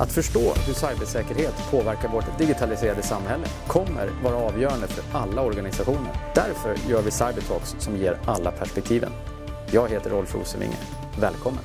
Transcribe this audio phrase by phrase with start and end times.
[0.00, 6.12] Att förstå hur cybersäkerhet påverkar vårt digitaliserade samhälle kommer vara avgörande för alla organisationer.
[6.34, 9.12] Därför gör vi Cybertalks som ger alla perspektiven.
[9.70, 10.76] Jag heter Rolf Rosenvinge.
[11.20, 11.60] Välkommen!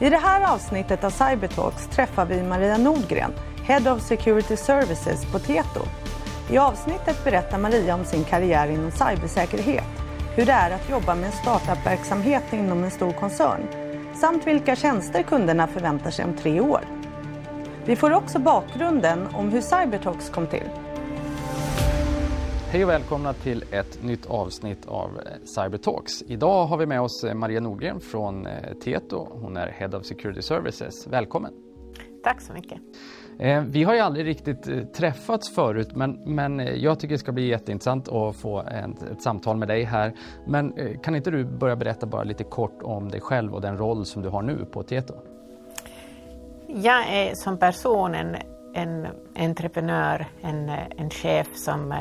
[0.00, 3.32] I det här avsnittet av Cybertalks träffar vi Maria Nordgren,
[3.64, 5.80] Head of Security Services på Tieto.
[6.50, 9.84] I avsnittet berättar Maria om sin karriär inom cybersäkerhet,
[10.34, 13.86] hur det är att jobba med en startup-verksamhet inom en stor koncern
[14.20, 16.95] samt vilka tjänster kunderna förväntar sig om tre år.
[17.86, 20.68] Vi får också bakgrunden om hur Cybertalks kom till.
[22.70, 26.22] Hej och välkomna till ett nytt avsnitt av eh, Cybertalks.
[26.22, 29.28] Idag har vi med oss eh, Maria Nordgren från eh, Tieto.
[29.30, 31.06] Hon är Head of Security Services.
[31.06, 31.52] Välkommen!
[32.24, 32.78] Tack så mycket!
[33.66, 38.08] Vi har ju aldrig riktigt träffats förut men, men jag tycker det ska bli jätteintressant
[38.08, 40.14] att få ett, ett samtal med dig här.
[40.46, 44.04] Men kan inte du börja berätta bara lite kort om dig själv och den roll
[44.04, 45.14] som du har nu på Tieto?
[46.68, 48.36] Jag är som person en,
[48.74, 51.98] en entreprenör, en, en chef som eh,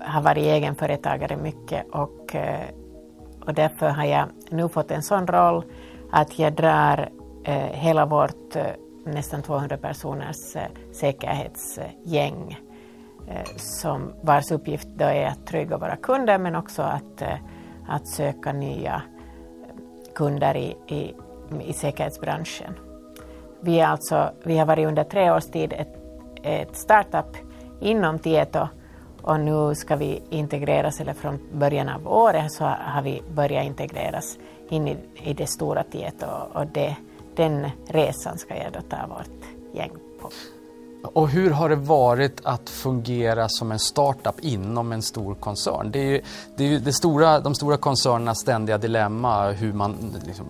[0.00, 2.68] har varit egenföretagare mycket och, eh,
[3.46, 5.64] och därför har jag nu fått en sån roll
[6.12, 7.08] att jag drar
[7.44, 8.56] eh, hela vårt
[9.04, 10.56] nästan 200 personers
[10.92, 12.58] säkerhetsgäng
[13.56, 17.22] som vars uppgift då är att trygga våra kunder men också att,
[17.88, 19.02] att söka nya
[20.14, 21.14] kunder i, i,
[21.60, 22.89] i säkerhetsbranschen.
[23.60, 25.96] Vi, är alltså, vi har varit under tre års tid ett,
[26.42, 27.36] ett startup
[27.80, 28.68] inom Tieto
[29.22, 34.38] och nu ska vi integreras, eller från början av året så har vi börjat integreras
[34.68, 36.96] in i, i det stora Tieto och det,
[37.36, 40.30] den resan ska jag då ta vårt gäng på.
[41.02, 45.90] Och hur har det varit att fungera som en startup inom en stor koncern?
[45.90, 46.22] Det är ju,
[46.56, 50.46] det är ju det stora, de stora koncernernas ständiga dilemma hur man liksom,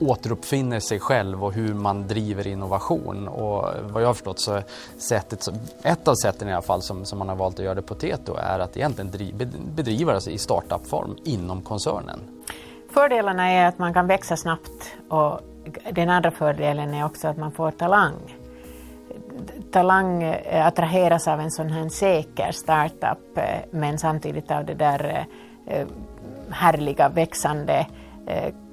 [0.00, 3.28] återuppfinner sig själv och hur man driver innovation.
[3.28, 4.62] Och vad jag har förstått så
[4.98, 5.48] sättet,
[5.82, 7.94] ett av sätten i alla fall som, som man har valt att göra det på
[7.94, 12.20] Teto är att egentligen driv, bedriva det i startupform inom koncernen.
[12.90, 15.40] Fördelarna är att man kan växa snabbt och
[15.90, 18.14] den andra fördelen är också att man får talang.
[19.72, 25.26] Talang eh, attraheras av en sån här säker startup eh, men samtidigt av det där
[25.66, 25.86] eh,
[26.50, 27.86] härliga, växande,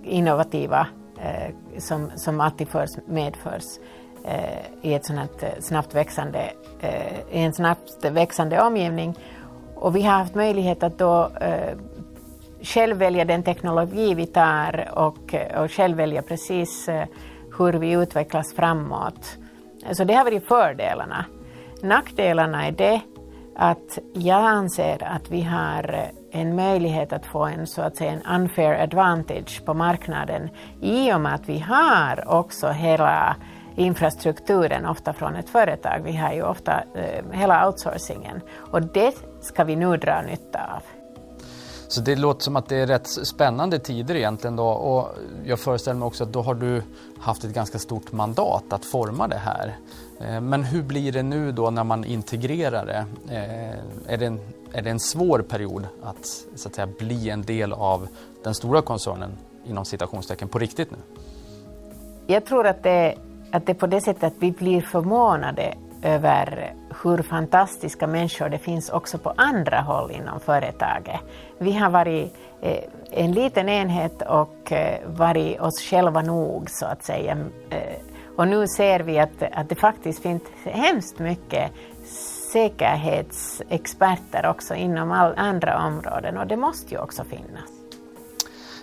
[0.04, 0.88] innovativa
[1.22, 3.80] eh, som, som alltid förs, medförs
[4.26, 9.16] eh, i, ett sånt eh, snabbt växande, eh, i en snabbt växande omgivning.
[9.76, 11.78] Och vi har haft möjlighet att då eh,
[12.62, 17.08] själv välja den teknologi vi tar och, eh, och själv välja precis eh,
[17.58, 19.38] hur vi utvecklas framåt.
[19.92, 21.26] Så det har varit fördelarna.
[21.82, 23.02] Nackdelarna är det
[23.56, 28.12] att jag anser att vi har eh, en möjlighet att få en så att säga
[28.12, 30.50] en unfair advantage på marknaden
[30.82, 33.36] i och med att vi har också hela
[33.76, 36.02] infrastrukturen ofta från ett företag.
[36.04, 40.84] Vi har ju ofta eh, hela outsourcingen och det ska vi nu dra nytta av.
[41.88, 46.00] Så det låter som att det är rätt spännande tider egentligen då och jag föreställer
[46.00, 46.84] mig också att då har du
[47.20, 49.78] haft ett ganska stort mandat att forma det här.
[50.20, 53.06] Eh, men hur blir det nu då när man integrerar det?
[53.36, 54.40] Eh, är det en,
[54.74, 58.08] är det en svår period att, så att säga, bli en del av
[58.44, 60.98] den stora koncernen inom citationstecken på riktigt nu?
[62.28, 63.16] Jag tror att det,
[63.52, 65.74] att det är på det sättet att vi blir förvånade
[66.04, 66.74] över
[67.04, 71.20] hur fantastiska människor det finns också på andra håll inom företaget.
[71.58, 74.74] Vi har varit eh, en liten enhet och
[75.06, 77.38] varit oss själva nog så att säga
[78.38, 81.72] och nu ser vi att, att det faktiskt finns hemskt mycket
[82.54, 87.70] säkerhetsexperter också inom all, andra områden och det måste ju också finnas.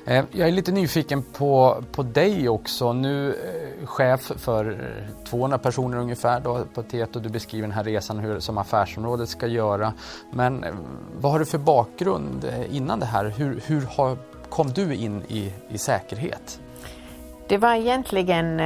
[0.06, 2.92] Eh, jag är lite nyfiken på, på dig också.
[2.92, 4.78] Nu eh, chef för
[5.28, 7.20] 200 personer ungefär då, på Tieto.
[7.20, 9.92] Du beskriver den här resan hur, som affärsområdet ska göra.
[10.32, 10.74] Men eh,
[11.20, 13.24] vad har du för bakgrund innan det här?
[13.24, 14.16] Hur, hur har,
[14.48, 16.60] kom du in i, i säkerhet?
[17.48, 18.60] Det var egentligen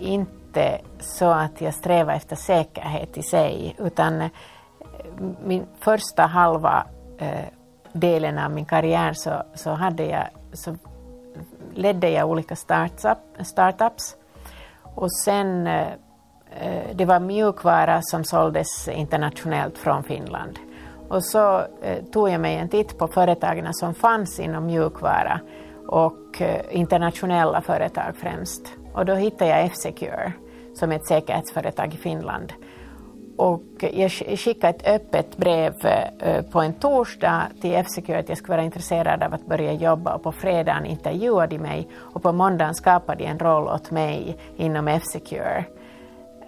[0.00, 4.30] inte så att jag strävar efter säkerhet i sig utan eh,
[5.44, 6.86] min första halva
[7.18, 7.44] eh,
[7.92, 10.76] delen av min karriär så, så, hade jag, så
[11.74, 14.16] ledde jag olika startup, startups
[14.82, 15.86] och sen eh,
[16.60, 20.58] eh det var mjukvara som såldes internationellt från Finland.
[21.08, 25.40] Och så eh, tog jag mig en titt på företagen som fanns inom mjukvara
[25.88, 28.76] och internationella företag främst.
[28.96, 30.32] Och då hittade jag F-Secure
[30.74, 32.52] som är ett säkerhetsföretag i Finland.
[33.36, 35.74] Och jag skickade ett öppet brev
[36.18, 40.14] eh, på en torsdag till F-Secure att jag skulle vara intresserad av att börja jobba
[40.14, 44.36] och på fredagen intervjuade de mig och på måndagen skapade de en roll åt mig
[44.56, 45.64] inom F-Secure.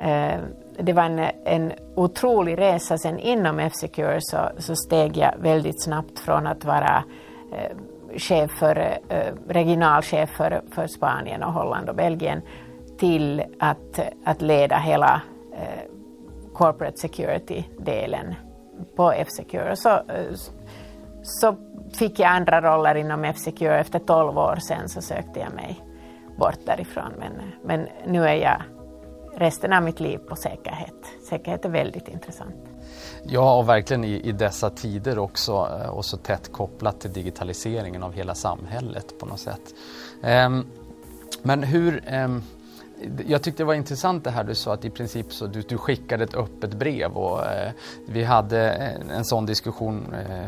[0.01, 0.39] Eh,
[0.81, 2.99] det var en, en otrolig resa.
[2.99, 7.05] Sen inom F-Secure så, så steg jag väldigt snabbt från att vara
[7.53, 7.77] eh,
[8.17, 12.43] chef för, eh, regionalchef för, för Spanien och Holland och Belgien
[12.99, 15.23] till att, att leda hela
[15.53, 15.91] eh,
[16.55, 18.35] corporate security-delen
[18.97, 19.77] på F-Secure.
[19.77, 20.35] Så, eh,
[21.23, 21.57] så
[21.95, 23.81] fick jag andra roller inom F-Secure.
[23.81, 25.81] Efter 12 år sen så sökte jag mig
[26.39, 27.13] bort därifrån.
[27.19, 27.33] Men,
[27.65, 28.63] men nu är jag
[29.37, 30.95] resten av mitt liv på säkerhet.
[31.29, 32.57] Säkerhet är väldigt intressant.
[33.23, 38.03] Ja, och verkligen i, i dessa tider också eh, och så tätt kopplat till digitaliseringen
[38.03, 39.75] av hela samhället på något sätt.
[40.23, 40.67] Um,
[41.43, 42.43] men hur um,
[43.27, 45.79] jag tyckte det var intressant det här du sa att i princip så du, du
[45.79, 47.73] skickade ett öppet brev och eh,
[48.07, 50.47] vi hade en, en sån diskussion eh,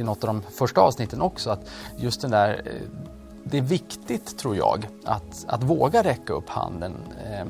[0.00, 2.72] i något av de första avsnitten också att just den där eh,
[3.44, 6.94] det är viktigt tror jag att, att våga räcka upp handen.
[7.26, 7.48] Ehm,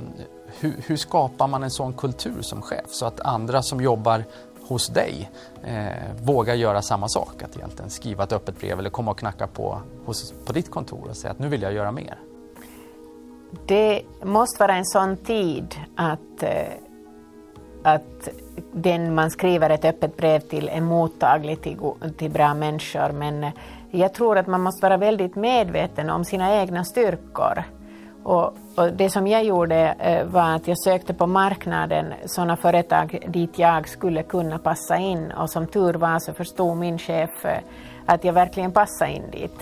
[0.60, 4.24] hur, hur, skapar man en sån kultur som chef så att andra som jobbar
[4.68, 5.30] hos dig
[5.64, 5.86] eh,
[6.22, 7.42] vågar göra samma sak?
[7.42, 11.08] Att egentligen skriva ett öppet brev eller komma och knacka på hos, på ditt kontor
[11.10, 12.18] och säga att nu vill jag göra mer.
[13.66, 16.72] Det måste vara en sån tid att, eh,
[17.82, 18.28] att
[18.72, 21.78] den man skriver ett öppet brev till är mottaglig till,
[22.16, 23.12] till bra människor.
[23.12, 23.50] Men
[23.90, 27.64] jag tror att man måste vara väldigt medveten om sina egna styrkor.
[28.26, 33.24] Och, och det som jag gjorde eh, var att jag sökte på marknaden sådana företag
[33.28, 37.58] dit jag skulle kunna passa in och som tur var så förstod min chef eh,
[38.06, 39.60] att jag verkligen passade in dit.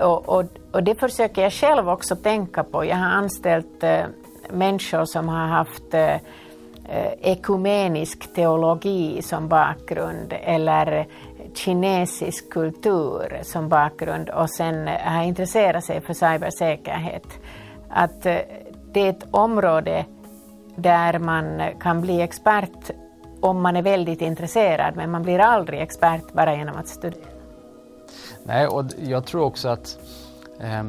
[0.00, 2.84] Och, och, och, det försöker jag själv också tänka på.
[2.84, 4.04] Jag har anställt eh,
[4.50, 11.06] människor som har haft eh, eh ekumenisk teologi som bakgrund eller
[11.54, 17.26] kinesisk kultur som bakgrund och sen eh, har intresserat sig för cybersäkerhet.
[17.94, 18.38] Att eh,
[18.92, 20.04] det är ett område
[20.76, 22.90] där man kan bli expert
[23.40, 27.24] om man är väldigt intresserad men man blir aldrig expert bara genom att studera.
[28.42, 29.98] Nej, och jag tror också att
[30.60, 30.84] eh,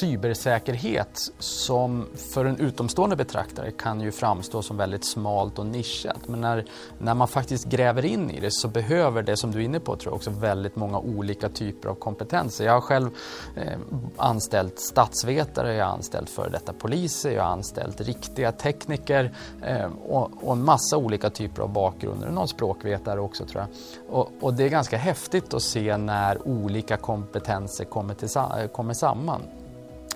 [0.00, 6.28] cybersäkerhet som för en utomstående betraktare kan ju framstå som väldigt smalt och nischat.
[6.28, 6.64] Men när,
[6.98, 9.96] när man faktiskt gräver in i det så behöver det, som du är inne på,
[9.96, 12.64] tror jag också väldigt många olika typer av kompetenser.
[12.64, 13.10] Jag har själv
[13.56, 13.78] eh,
[14.16, 20.30] anställt statsvetare, jag har anställt före detta poliser, jag har anställt riktiga tekniker eh, och,
[20.44, 22.30] och, en massa olika typer av bakgrunder.
[22.30, 23.68] Någon språkvetare också tror jag.
[24.16, 28.28] Och, och det är ganska häftigt att se när olika kompetenser kommer, till,
[28.72, 29.42] kommer samman.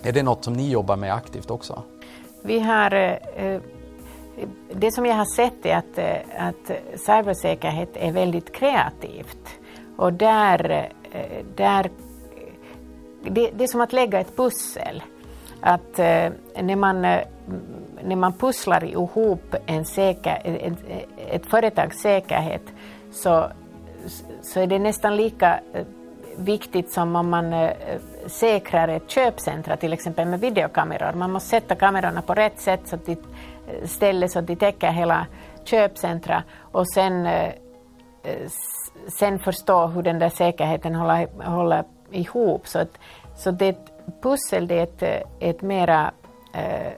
[0.04, 1.82] Är det något som ni jobbar med aktivt också?
[2.42, 3.60] Vi har, eh, eh,
[4.72, 9.58] det som jag har sett är att, eh, att cybersäkerhet är väldigt kreativt.
[9.96, 10.88] Och där,
[11.56, 11.90] där
[13.22, 15.02] det, det är som att lägga ett pussel.
[15.60, 15.98] Att
[16.62, 17.00] när man,
[18.02, 20.78] när man pusslar ihop en säker, ett,
[21.30, 22.62] ett företags säkerhet
[23.12, 23.46] så,
[24.42, 25.60] så är det nästan lika
[26.36, 27.70] viktigt som om man eh,
[28.26, 31.12] säkrar ett köpcentra, till exempel med videokameror.
[31.12, 33.18] Man måste sätta kamerorna på rätt sätt så att de eh,
[33.86, 35.26] ställer så att de täcker hela
[35.64, 37.52] köpcentra och sen, eh,
[39.18, 42.66] sen förstå hur den där säkerheten håller, håller ihop.
[42.66, 42.98] Så, att,
[43.36, 43.90] så det ett
[44.22, 46.10] pussel det är ett, ett mera,
[46.54, 46.92] eh,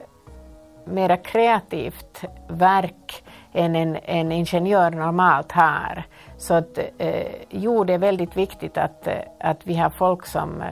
[0.85, 3.23] mera kreativt verk
[3.57, 6.03] än en, en ingenjör normalt har.
[6.37, 10.63] Så att, eh, jo, det är väldigt viktigt att, eh, att vi har folk som,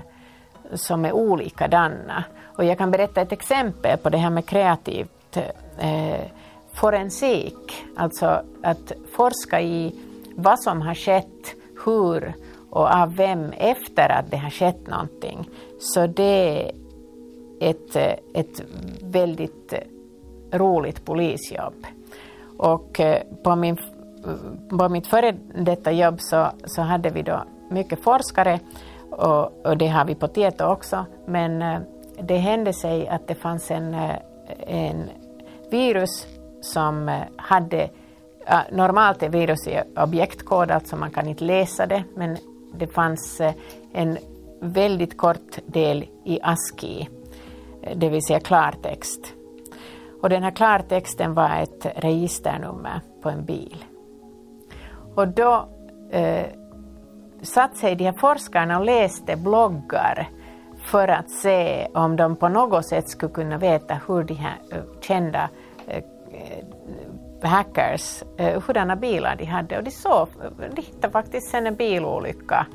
[0.73, 2.23] som är olikadana.
[2.57, 5.37] Och jag kan berätta ett exempel på det här med kreativt
[5.77, 6.25] eh,
[6.73, 9.95] forensik, alltså att forska i
[10.35, 12.33] vad som har skett, hur
[12.69, 15.49] och av vem efter att det har skett någonting.
[15.79, 16.71] Så det är
[17.59, 18.61] ett, eh, ett
[19.01, 19.73] väldigt
[20.51, 21.85] roligt polisjobb.
[22.57, 23.77] Och eh, på min
[24.69, 28.59] på mitt före detta jobb så, så hade vi då mycket forskare
[29.11, 31.05] och, och det har vi på Tieto också.
[31.25, 31.79] Men eh,
[32.21, 34.15] det hände sig att det fanns en, eh,
[34.67, 35.09] en
[35.71, 36.27] virus
[36.61, 37.89] som hade
[38.71, 42.37] Normalt är virus i objektkod, alltså man kan inte läsa det, men
[42.73, 43.41] det fanns
[43.93, 44.17] en
[44.61, 47.09] väldigt kort del i ASCII,
[47.95, 49.33] det vill säga klartext.
[50.25, 53.85] Och den här klartexten var ett registernummer på en bil.
[55.15, 55.69] Och då
[56.11, 56.45] eh,
[57.41, 60.29] satt sig de här forskarna och läste bloggar
[60.85, 64.83] för att se om de på något sätt skulle kunna veta hur de här eh,
[65.01, 65.49] kända
[65.87, 66.03] eh,
[67.43, 69.77] hackers, eh, hurdana bilar de hade.
[69.77, 70.27] Och de, såg,
[70.75, 72.67] de hittade faktiskt sen en bilolycka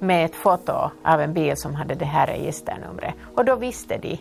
[0.00, 3.14] med ett foto av en bil som hade det här registernumret.
[3.36, 4.18] Och då visste de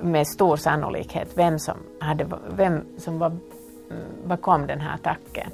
[0.00, 3.36] med stor sannolikhet vem som, hade, vem som var
[4.24, 5.50] bakom den här attacken.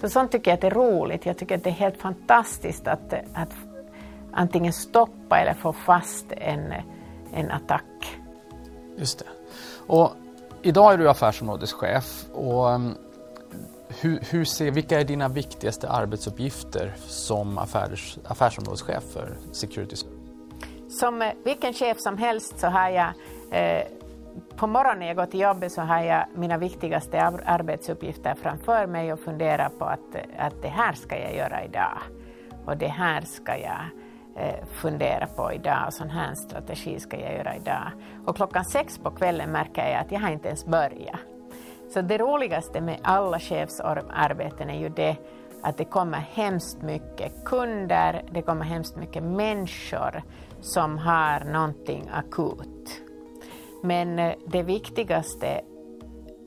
[0.00, 1.26] Så sånt tycker jag att är roligt.
[1.26, 3.52] Jag tycker att det är helt fantastiskt att, att
[4.32, 6.74] antingen stoppa eller få fast en,
[7.32, 8.18] en attack.
[8.96, 9.24] Just det.
[9.86, 10.12] Och
[10.62, 12.24] idag är du affärsområdeschef.
[12.32, 12.94] Och um,
[14.00, 19.96] hur, hur ser, vilka är dina viktigaste arbetsuppgifter som affärs, affärsområdeschef för Security
[20.88, 23.12] Som eh, vilken chef som helst så har jag
[23.54, 23.84] eh,
[24.56, 29.12] på morgonen när jag går till jobbet så har jag mina viktigaste arbetsuppgifter framför mig
[29.12, 31.98] och funderar på att, att det här ska jag göra idag.
[32.64, 33.80] Och det här ska jag
[34.36, 37.90] eh, fundera på idag och sån här strategi ska jag göra idag.
[38.26, 41.20] Och klockan sex på kvällen märker jag att jag har inte ens börjat.
[41.94, 45.16] Så det roligaste med alla chefsarbeten är ju det
[45.62, 50.22] att det kommer hemskt mycket kunder, det kommer hemskt mycket människor
[50.60, 52.73] som har någonting akut.
[53.84, 55.60] Men eh, det viktigaste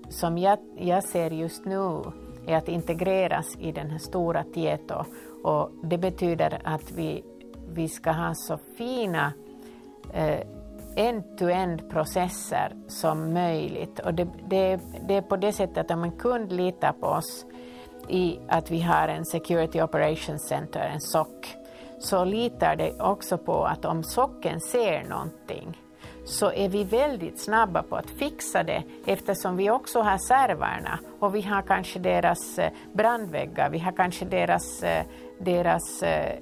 [0.09, 2.01] som jag, jag ser just nu
[2.47, 5.05] är att integreras i den här stora Tieto
[5.43, 7.23] och det betyder att vi,
[7.73, 9.33] vi ska ha så fina
[10.13, 10.39] eh,
[10.95, 13.99] end-to-end processer som möjligt.
[13.99, 17.45] Och det, det, det, är på det sättet att om en kund litar på oss
[18.09, 21.27] i att vi har en Security Operations Center, en SOC,
[21.99, 25.77] så litar det också på att om socken ser någonting
[26.27, 31.35] så är vi väldigt snabba på att fixa det eftersom vi också har servrarna och
[31.35, 35.05] vi har kanske deras eh, brandväggar, vi har kanske deras, eh,
[35.39, 36.35] deras eh,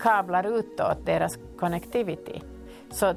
[0.00, 2.40] kablar utåt, deras connectivity.
[2.90, 3.14] Så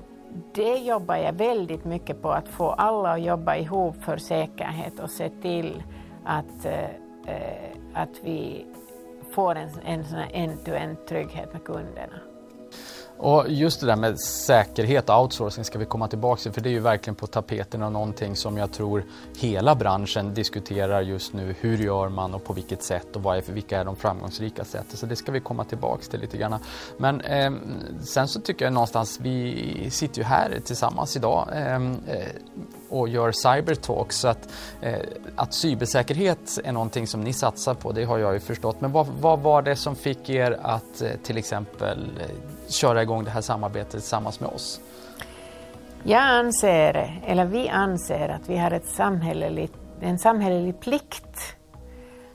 [0.53, 5.09] det jobbar jag väldigt mycket på, att få alla att jobba ihop för säkerhet och
[5.09, 5.83] se till
[6.25, 6.65] att,
[7.93, 8.65] att vi
[9.31, 12.26] får en, en end-to-end trygghet med kunderna.
[13.19, 16.69] Och just det där med säkerhet och outsourcing ska vi komma tillbaka till för det
[16.69, 19.03] är ju verkligen på tapeten och någonting som jag tror
[19.37, 21.55] hela branschen diskuterar just nu.
[21.59, 24.97] Hur gör man och på vilket sätt och vad är, vilka är de framgångsrika sätten?
[24.97, 26.55] Så det ska vi komma tillbaka till lite grann.
[26.97, 27.51] Men eh,
[28.01, 32.27] sen så tycker jag någonstans, vi sitter ju här tillsammans idag ehm, eh,
[32.89, 34.49] och gör cybertalk så att,
[34.81, 34.99] eh,
[35.35, 38.81] att cybersäkerhet är någonting som ni satsar på, det har jag ju förstått.
[38.81, 42.25] Men vad, vad var det som fick er att eh, till exempel eh,
[42.67, 44.79] köra igång det här samarbetet tillsammans med oss?
[46.03, 51.55] Jag anser, eller vi anser att vi har ett samhälleligt, en samhällelig plikt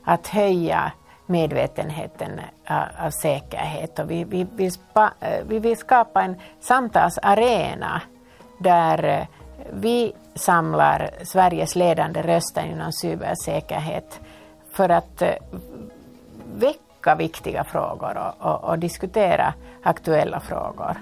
[0.03, 0.91] att höja
[1.25, 8.01] medvetenheten eh, av, säkerhet och vi, vi, vi, spa, eh, vi vill skapa en samtalsarena
[8.59, 9.25] där eh,
[9.71, 14.19] vi samlar Sveriges ledande röster inom cybersäkerhet
[14.71, 15.35] för att eh,
[16.55, 19.53] väcka viktiga frågor och, och, och diskutera
[19.83, 20.97] aktuella frågor.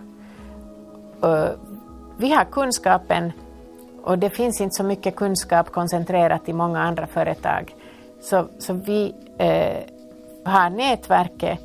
[2.17, 3.31] Vi har kunskapen
[4.03, 7.75] och det finns inte så mycket kunskap koncentrerat i många andra företag.
[8.21, 9.77] Så, så vi eh,
[10.45, 11.59] har nätverket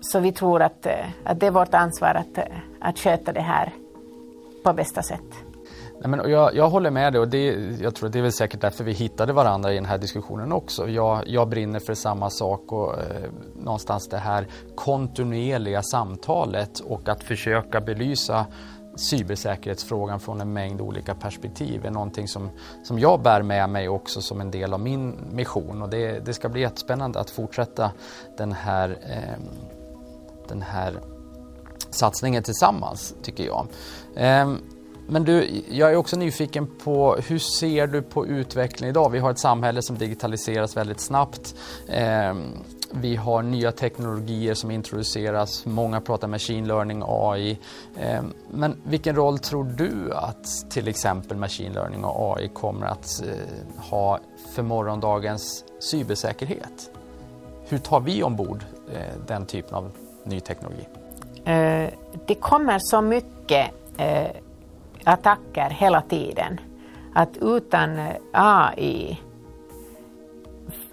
[0.00, 2.44] så vi tror att, eh, att det är vårt ansvar att, eh,
[2.80, 3.72] att sköta det här
[4.64, 5.49] på bästa sätt.
[6.02, 7.46] Nej, men jag, jag håller med dig och det,
[7.80, 10.52] jag tror att det är väl säkert därför vi hittade varandra i den här diskussionen
[10.52, 10.88] också.
[10.88, 17.22] Jag, jag brinner för samma sak och eh, någonstans det här kontinuerliga samtalet och att
[17.24, 18.46] försöka belysa
[18.96, 22.50] cybersäkerhetsfrågan från en mängd olika perspektiv är någonting som,
[22.84, 26.34] som jag bär med mig också som en del av min mission och det, det
[26.34, 27.90] ska bli jättespännande att fortsätta
[28.38, 29.40] den här, eh,
[30.48, 31.00] den här
[31.90, 33.66] satsningen tillsammans tycker jag.
[34.16, 34.54] Eh,
[35.10, 39.10] men du, jag är också nyfiken på hur ser du på utvecklingen idag?
[39.10, 41.54] Vi har ett samhälle som digitaliseras väldigt snabbt.
[41.88, 42.34] Eh,
[42.92, 45.66] vi har nya teknologier som introduceras.
[45.66, 47.58] Många pratar machine learning, AI.
[48.00, 53.22] Eh, men vilken roll tror du att till exempel machine learning och AI kommer att
[53.22, 54.18] eh, ha
[54.54, 56.90] för morgondagens cybersäkerhet?
[57.68, 59.92] Hur tar vi ombord eh, den typen av
[60.24, 60.86] ny teknologi?
[61.44, 61.90] Eh,
[62.26, 64.26] det kommer så mycket eh,
[65.04, 66.60] attacker hela tiden.
[67.14, 69.20] Att utan AI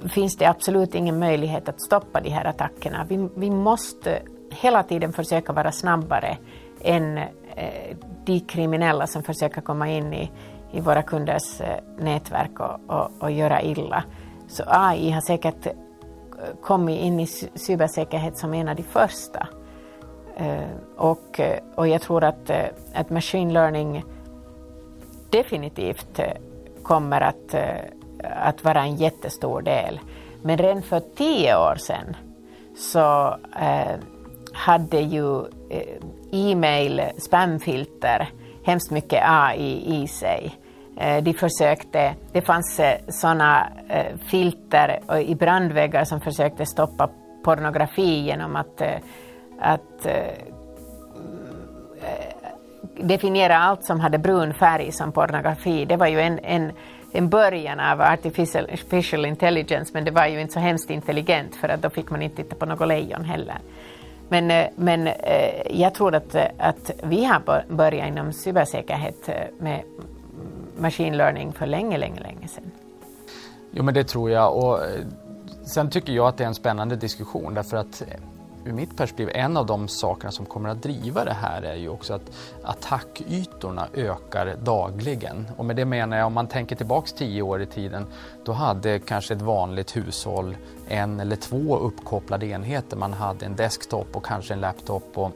[0.10, 3.06] finns det absolut ingen möjlighet att stoppa de här attackerna.
[3.10, 4.22] Vi, vi måste
[4.52, 6.38] hela tiden försöka vara snabbare
[6.82, 10.32] än eh, de kriminella som försöker komma in i,
[10.72, 14.04] i våra kunders eh, nätverk och, och, och göra illa.
[14.48, 15.74] Så AI har säkert eh,
[16.62, 19.48] kommit in i cybersäkerhet som en av de första.
[20.40, 24.04] Eh, och, eh, och jag tror att, eh, att machine learning
[25.30, 26.20] definitivt
[26.84, 27.56] kommer att,
[28.24, 30.00] att vara en jättestor del.
[30.42, 32.16] Men redan för tio år sedan
[32.78, 33.36] så
[34.54, 35.46] hade ju
[36.32, 38.30] e-mail spamfilter
[38.64, 40.56] hemskt mycket AI i sig.
[41.22, 43.68] De försökte, det fanns sådana
[44.30, 47.10] filter i brandväggar som försökte stoppa
[47.44, 48.82] pornografi genom att,
[49.60, 50.16] att eh,
[52.02, 52.36] eh,
[52.96, 55.86] definiera allt som hade brun färg som pornografi.
[55.86, 56.72] Det var ju en, en,
[57.12, 61.70] en början av artificial, artificial intelligence men det var ju inte så hemskt intelligent för
[61.70, 63.58] att då fick man inte titta på något lejon heller.
[64.30, 65.10] Men, eh, men
[65.70, 69.82] jag tror att, att vi har börjat inom cybersäkerhet med
[70.78, 72.72] machine learning för länge, länge, länge sedan.
[73.72, 74.80] Jo men det tror jag och
[75.66, 78.04] sen tycker jag att det är en spännande diskussion därför att
[78.68, 81.90] ur mitt perspektiv, en av de sakerna som kommer att driva det här är ju
[81.90, 82.32] också att
[82.64, 85.48] attackytorna ökar dagligen.
[85.58, 88.06] Och med det menar jag, om man tänker tillbaks tio år i tiden,
[88.46, 90.58] då hade kanske ett vanligt hushåll
[90.88, 92.98] en eller två uppkopplade enheter.
[92.98, 95.32] Man hade en desktop och kanske en laptop och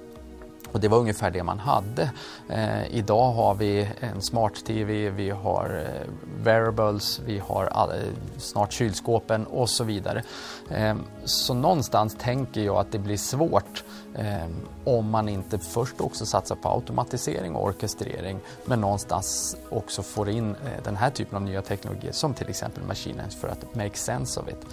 [0.71, 2.11] och det var ungefär det man hade.
[2.49, 6.09] Eh, idag har vi en smart-tv, vi har eh,
[6.43, 7.97] wearables, vi har all, eh,
[8.37, 10.23] snart kylskåpen och så vidare.
[10.69, 13.83] Eh, så någonstans tänker jag att det blir svårt
[14.15, 14.45] eh,
[14.83, 20.49] om man inte först också satsar på automatisering och orkestrering men någonstans också får in
[20.49, 24.39] eh, den här typen av nya teknologier som till exempel machine för att make sense
[24.39, 24.65] of it.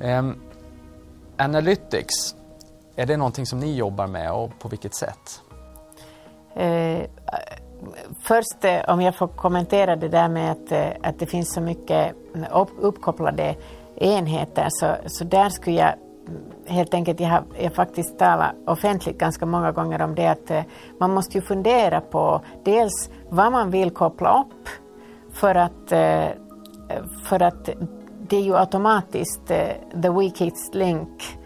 [0.00, 0.30] Eh,
[1.38, 2.34] Analytics,
[2.96, 5.40] är det någonting som ni jobbar med och på vilket sätt?
[6.56, 7.06] Eh,
[8.20, 11.60] först eh, om jag får kommentera det där med att, eh, att det finns så
[11.60, 13.56] mycket mm, upp, uppkopplade
[13.96, 15.92] enheter så, så där skulle jag
[16.28, 20.50] mm, helt enkelt, jag har jag faktiskt talat offentligt ganska många gånger om det att
[20.50, 20.62] eh,
[21.00, 24.68] man måste ju fundera på dels vad man vill koppla upp
[25.32, 26.28] för att, eh,
[27.24, 27.68] för att
[28.28, 31.38] det är ju automatiskt eh, the weakest link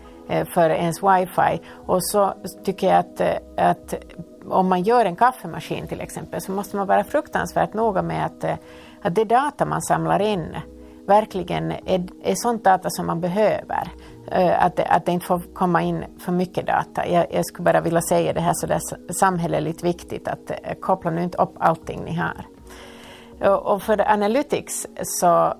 [0.55, 1.61] för ens wifi.
[1.87, 3.21] Och så tycker jag att,
[3.57, 3.95] att
[4.49, 8.45] om man gör en kaffemaskin till exempel så måste man vara fruktansvärt noga med att,
[8.45, 8.55] eh,
[9.03, 10.57] att det data man samlar in
[11.07, 13.89] verkligen är, är sånt data som man behöver.
[14.33, 17.09] Eh, att det, att det inte får komma in för mycket data.
[17.09, 20.75] Jag, jag skulle bara vilja säga det här så det är samhälleligt viktigt att eh,
[20.81, 22.47] koppla nu inte upp allting ni har.
[23.57, 25.55] Och för Analytics så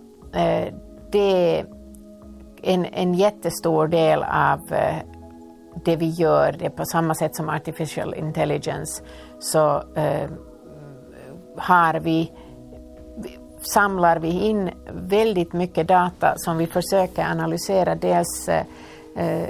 [1.11, 1.67] det är
[2.63, 4.61] en, en jättestor del av
[5.85, 9.03] det vi gör det på samma sätt som artificial intelligence
[9.39, 10.31] så eh,
[11.57, 12.33] har vi,
[13.61, 19.47] samlar vi in väldigt mycket data som vi försöker analysera dels eh,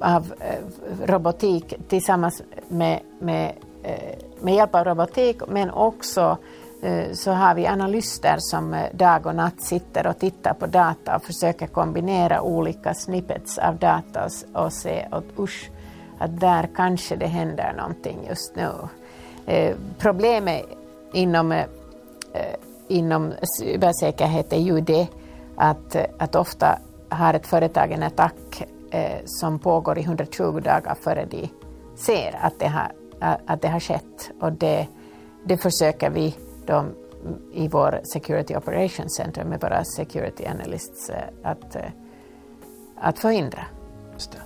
[0.00, 6.36] av eh, robotik tillsammans med, med, eh, med hjälp av robotik men också Eh,
[6.82, 11.16] Eh, så har vi analyster som eh, dag och natt sitter och tittar på data
[11.16, 15.70] och försöker kombinera olika snippets av data och se att usch,
[16.18, 18.70] att där kanske det händer någonting just nu.
[19.46, 20.64] Eh, problemet
[21.12, 21.66] inom, eh,
[22.88, 25.08] inom cybersäkerhet är ju det
[25.56, 28.66] att, att ofta har ett företag en attack
[29.24, 31.48] som pågår i 120 dagar före de
[31.96, 32.92] ser att det har,
[33.46, 34.86] att det har skett och det,
[35.44, 36.34] det försöker vi
[36.70, 36.84] då
[37.52, 41.82] i vår Security Operations Center med våra security analysts eh, att, eh,
[42.96, 43.64] att förhindra.
[44.12, 44.38] Just det.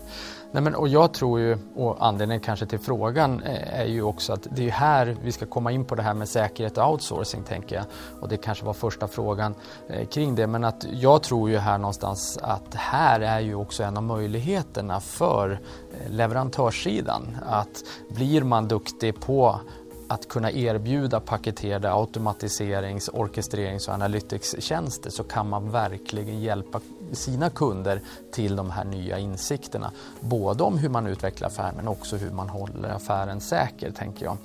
[0.53, 4.33] Nej, men, och jag tror ju, och anledningen kanske till frågan eh, är ju också
[4.33, 7.43] att det är här vi ska komma in på det här med säkerhet och outsourcing
[7.43, 7.85] tänker jag.
[8.21, 9.55] Och det kanske var första frågan
[9.89, 10.47] eh, kring det.
[10.47, 15.01] Men att jag tror ju här någonstans att här är ju också en av möjligheterna
[15.01, 15.61] för
[16.09, 17.37] leverantörssidan.
[17.47, 19.61] Att blir man duktig på
[20.09, 26.81] att kunna erbjuda paketerade automatiserings-, orkestrerings och analytics-tjänster så kan man verkligen hjälpa
[27.12, 28.01] sina kunder
[28.33, 29.93] till de här nya insikterna.
[30.21, 34.37] Både om hur man utvecklar affären men också hur man håller affären säker, tänker jag.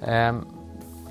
[0.00, 0.46] Ehm,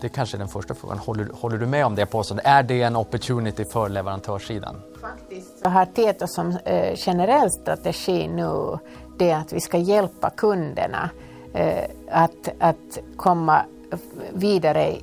[0.02, 0.98] det är kanske är den första frågan.
[0.98, 2.48] Håller, håller du med om det påståendet?
[2.48, 4.76] Är det en opportunity för leverantörssidan?
[5.02, 8.78] Faktiskt så har Tieto som eh, generell strategi nu
[9.17, 11.10] det att vi ska hjälpa kunderna
[11.54, 13.66] Eh, att, att komma
[14.34, 14.96] vidare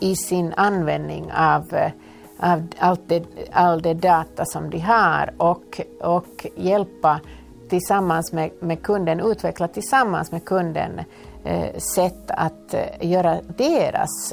[0.00, 1.92] i sin användning av, eh,
[2.38, 7.20] av allt det, all det data som de har och, och hjälpa
[7.68, 11.00] tillsammans med, med kunden, utveckla tillsammans med kunden
[11.44, 14.32] eh, sätt att eh, göra deras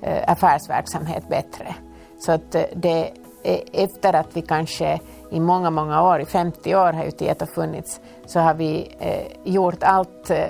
[0.00, 1.74] eh, affärsverksamhet bättre.
[2.18, 3.10] Så att eh, det,
[3.42, 7.46] e, efter att vi kanske i många, många år, i 50 år har ju Tieto
[7.46, 10.46] funnits, så har vi eh, gjort allt eh,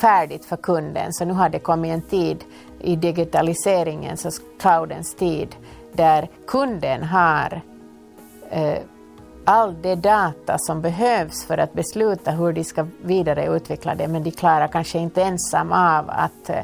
[0.00, 1.12] färdigt för kunden.
[1.12, 2.44] Så nu har det kommit en tid
[2.80, 5.56] i digitaliseringens och cloudens tid
[5.92, 7.60] där kunden har
[8.50, 8.78] eh,
[9.44, 14.30] all det data som behövs för att besluta hur de ska vidareutveckla det men de
[14.30, 16.60] klarar kanske inte ensam av att, eh,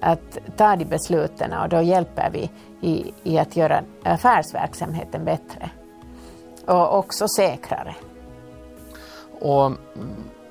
[0.00, 5.70] att ta de besluten och då hjälper vi i, i att göra affärsverksamheten bättre
[6.66, 7.94] och också säkrare.
[9.40, 9.72] Och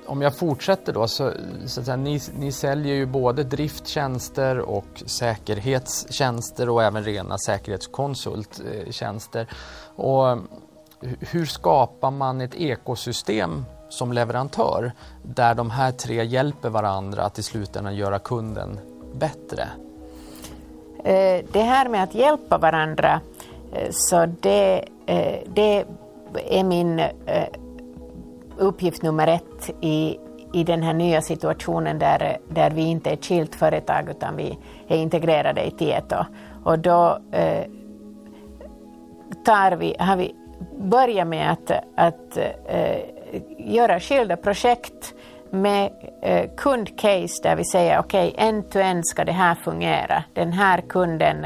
[0.10, 1.32] om jag fortsätter då, så,
[1.65, 9.48] så att säga, ni, ni säljer ju både drifttjänster och säkerhetstjänster och även rena säkerhetskonsulttjänster.
[9.95, 10.38] Och
[11.19, 14.91] hur skapar man ett ekosystem som leverantör
[15.24, 18.80] där de här tre hjälper varandra att i slutändan göra kunden
[19.13, 19.67] bättre?
[21.04, 23.22] Eh, det här med att hjälpa varandra,
[23.74, 25.86] eh, så det, eh, det
[26.50, 27.02] är min
[28.60, 30.17] uppgift nummer ett i,
[30.54, 34.58] i den här nya situationen där, där vi inte är ett skilt företag utan vi
[34.88, 36.26] är integrerade i Tieto.
[36.63, 37.63] Och då eh,
[39.45, 40.36] tar vi, har vi
[40.78, 42.98] börjat med att, att eh,
[43.58, 45.13] göra skilda projekt
[45.50, 45.91] med
[46.22, 50.24] eh, kundcase där vi säger okej, okay, end-to-end ska det här fungera.
[50.34, 51.45] Den här kunden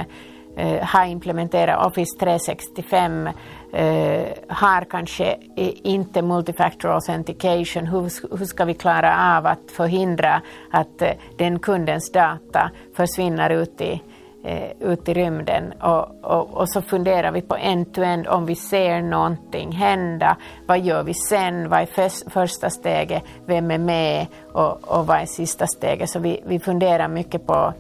[0.58, 3.28] eh, har implementerat Office 365,
[3.74, 5.38] eh, har kanske
[5.84, 7.88] inte multifactor authentication.
[7.88, 13.82] Hur, hur ska vi klara av att förhindra att eh, den kundens data försvinner ut
[13.82, 14.02] i
[14.44, 19.02] eh, ut i rymden och, och, och, så funderar vi på end-to-end om vi ser
[19.02, 20.38] någonting hända.
[20.68, 21.70] Vad gör vi sen?
[21.70, 23.24] Vad är för, första steget?
[23.46, 24.28] Vem är med?
[24.54, 26.10] Och, och vad är sista steget?
[26.10, 27.74] Så vi, vi funderar mycket på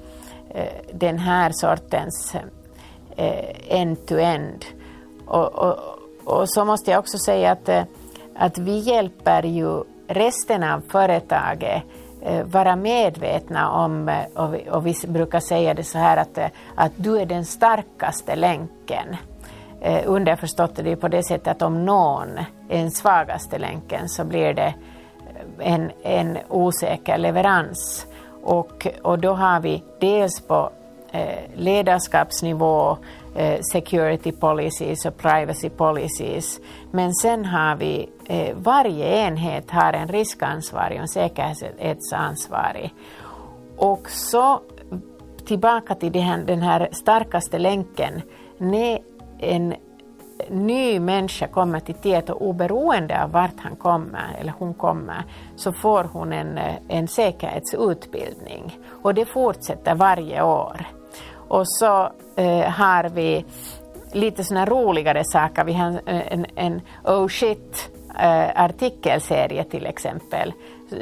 [0.49, 2.35] eh, den här sortens
[3.17, 4.65] eh, end-to-end.
[5.25, 5.77] Och, och,
[6.23, 7.83] och, så måste jag också säga att, eh,
[8.35, 11.83] att vi hjälper ju resten av företaget
[12.21, 16.39] eh, vara medvetna om, eh, och vi, och vi brukar säga det så här att,
[16.75, 19.15] att du är den starkaste länken.
[20.05, 22.37] Underförstått är det på det sättet att om någon
[22.69, 24.73] är den svagaste länken så blir det
[25.59, 28.07] en, en osäker leverans.
[28.43, 30.71] Och, och då har vi dels på
[31.15, 32.97] Eh, ledarskapsnivå
[33.35, 36.59] eh, security policies och privacy policies.
[36.91, 42.93] Men sen har vi, eh, varje enhet har en riskansvarig och en säkerhetsansvarig.
[43.77, 44.61] Och så
[45.45, 46.11] tillbaka till
[46.45, 48.21] den här, starkaste länken.
[48.57, 48.99] När
[49.39, 49.75] en
[50.49, 55.23] ny människa kommer till Tieto, oberoende av vart han kommer eller hon kommer,
[55.55, 58.77] så får hon en, en säkerhetsutbildning.
[59.03, 61.02] Och det fortsätter varje år.
[61.53, 63.45] Och så eh, har vi
[64.11, 65.63] lite såna roligare saker.
[65.63, 70.53] Vi har en, en Oh shit eh, artikelserie till exempel.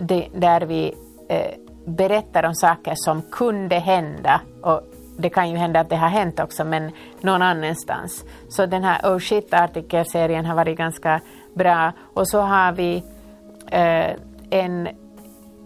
[0.02, 0.96] Det, där vi
[1.30, 1.52] eh,
[1.86, 4.42] berättar om saker som kunde hända.
[4.64, 4.82] Och
[5.18, 8.26] det kan ju hända att det har hänt också, men någon annanstans.
[8.50, 11.22] Så den här Oh shit artikelserien har varit ganska
[11.54, 11.92] bra.
[12.14, 13.04] Och så har vi
[13.68, 14.16] eh,
[14.50, 14.88] en,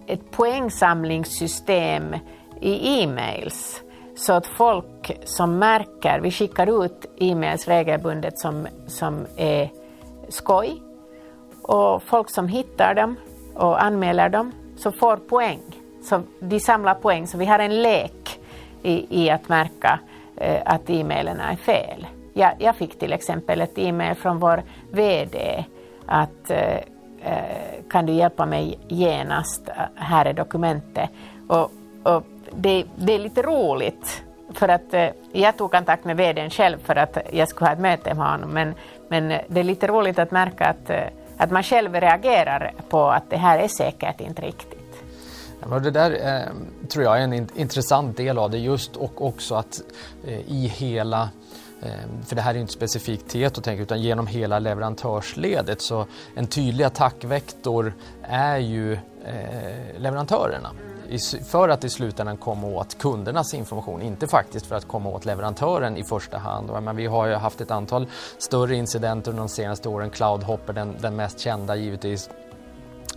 [0.07, 2.15] ett poängsamlingssystem
[2.61, 3.84] i e-mails
[4.15, 9.71] så att folk som märker, vi skickar ut e-mails regelbundet som, som är
[10.29, 10.81] skoj
[11.61, 13.15] och folk som hittar dem
[13.55, 15.61] och anmäler dem så får poäng.
[16.03, 18.39] Så de samlar poäng, så vi har en lek
[18.83, 19.99] i, i att märka
[20.37, 22.07] eh, att e-mailen är fel.
[22.33, 25.65] Jag, jag, fick till exempel ett e-mail från vår VD
[26.05, 26.75] att eh,
[27.21, 31.09] eh, kan du hjälpa mig genast, här är dokumentet.
[31.47, 31.71] Och,
[32.03, 36.77] och det, det är lite roligt för att eh, jag tog kontakt med vdn själv
[36.83, 38.49] för att jag skulle ha ett möte med honom.
[38.49, 38.73] Men,
[39.09, 41.03] men det är lite roligt att märka att, eh,
[41.37, 45.03] att man själv reagerar på att det här är säkert inte riktigt.
[45.69, 46.53] Ja, det där eh,
[46.87, 49.81] tror jag är en in intressant del av det just och också att
[50.27, 51.29] eh, i hela
[51.81, 56.05] eh, för det här är inte specifikt Tieto utan genom hela leverantörsledet så
[56.35, 60.71] en tydlig attackvektor är ju eh, leverantörerna
[61.45, 65.97] för att i slutändan komma åt kundernas information, inte faktiskt för att komma åt leverantören
[65.97, 66.69] i första hand.
[66.83, 70.95] Men vi har ju haft ett antal större incidenter under de senaste åren, Cloudhopper den,
[71.01, 72.29] den mest kända givetvis.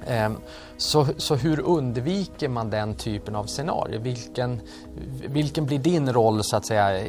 [0.06, 0.36] Ehm,
[0.76, 4.00] så, så hur undviker man den typen av scenario?
[4.00, 4.60] Vilken,
[5.28, 7.04] vilken blir din roll så att säga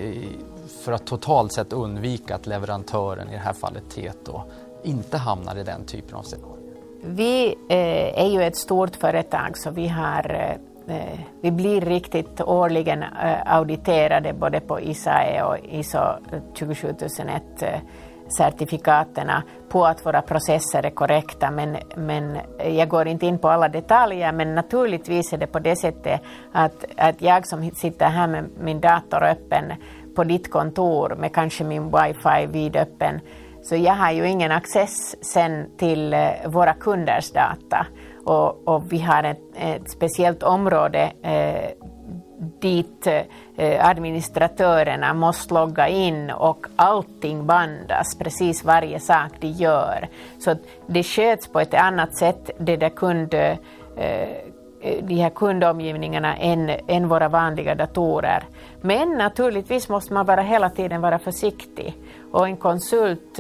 [0.84, 4.42] för att totalt sett undvika att leverantören, i det här fallet Teto,
[4.84, 6.56] inte hamnar i den typen av scenario?
[7.04, 12.42] Vi eh, är ju ett stort företag så vi har eh, Eh, vi blir riktigt
[12.42, 16.00] årligen eh, auditerade både på ISAE och ISO
[16.58, 17.70] 27001 eh,
[18.38, 21.52] certifikaterna på att våra processer är korrekta.
[21.52, 25.76] Men, men jag går inte in på alla detaljer men naturligtvis är det på det
[25.76, 26.22] sättet
[26.52, 29.74] att, att jag som sitter här med min dator öppen
[30.16, 33.20] på ditt kontor med kanske min wifi vidöppen
[33.62, 37.88] så jag har ju ingen access sen till våra kunders data
[38.26, 41.88] och, och vi har ett, ett speciellt område eh,
[42.60, 43.08] dit
[43.56, 50.08] eh, administratörerna måste logga in och allting bandas, precis varje sak de gör.
[50.40, 50.56] Så
[50.88, 53.58] det sköts på ett annat sätt, det där kund, eh,
[53.96, 54.28] eh,
[55.02, 58.44] de här kundomgivningarna än, än våra vanliga datorer.
[58.82, 61.96] Men naturligtvis måste man bara hela tiden vara försiktig
[62.32, 63.40] och en konsult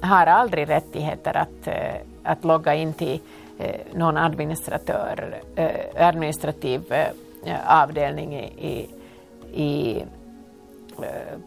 [0.00, 3.20] har aldrig rättigheter att, eh, att logga in till
[3.60, 8.88] Eh, någon administratör, eh, administrativ eh, avdelning i,
[9.52, 10.04] i,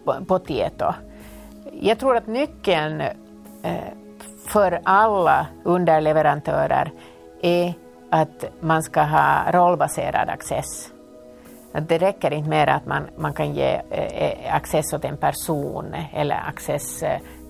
[0.05, 0.93] på, på Tieto.
[1.81, 3.03] Jag tror att nyckeln
[4.47, 6.91] för alla underleverantörer
[7.41, 7.73] är
[8.09, 10.91] att man ska ha rollbaserad access.
[11.87, 16.35] Det räcker inte med att man, man kan ge eh, access åt en person eller
[16.47, 17.03] access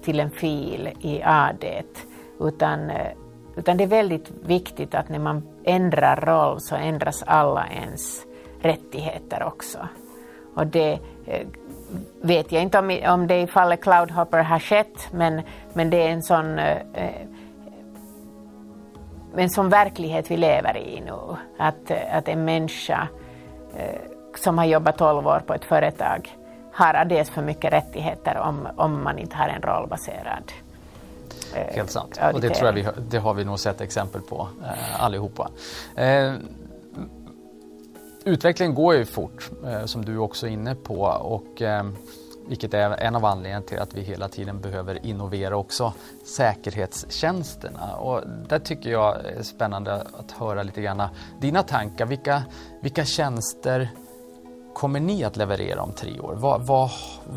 [0.03, 1.83] till en fil i AD,
[2.39, 2.91] utan,
[3.55, 8.25] utan det är väldigt viktigt att när man ändrar roll så ändras alla ens
[8.61, 9.87] rättigheter också.
[10.55, 11.47] Och det eh,
[12.21, 15.41] vet jag inte om, om det i fallet Cloudhopper har skett, men,
[15.73, 17.27] men det är en sån, eh, eh,
[19.35, 21.35] en sån verklighet vi lever i nu.
[21.57, 23.07] Att, att en människa
[24.35, 26.37] som har jobbat 12 år på ett företag
[26.73, 30.51] har alldeles för mycket rättigheter om, om man inte har en rollbaserad
[31.53, 32.19] Helt sant.
[32.33, 35.49] Och det tror jag vi, det har vi nog sett exempel på eh, allihopa.
[35.95, 36.33] Eh,
[38.25, 41.01] utvecklingen går ju fort, eh, som du också är inne på.
[41.03, 41.83] Och, eh,
[42.47, 45.93] vilket är en av anledningarna till att vi hela tiden behöver innovera också
[46.25, 47.95] säkerhetstjänsterna.
[47.95, 51.03] Och där tycker jag är spännande att höra lite grann
[51.41, 52.05] dina tankar.
[52.05, 52.43] Vilka,
[52.81, 53.89] vilka tjänster
[54.73, 56.33] kommer ni att leverera om tre år?
[56.33, 56.91] Var, var,